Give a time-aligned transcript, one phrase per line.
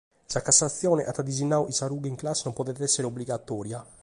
[0.25, 3.79] Sa Cassatzione at disinnadu chi sa rughe in classe non podet èssere obligatòria.